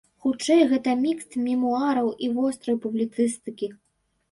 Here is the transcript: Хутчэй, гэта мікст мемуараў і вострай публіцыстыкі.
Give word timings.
Хутчэй, 0.25 0.61
гэта 0.71 0.95
мікст 1.01 1.37
мемуараў 1.49 2.11
і 2.25 2.33
вострай 2.41 2.81
публіцыстыкі. 2.89 3.73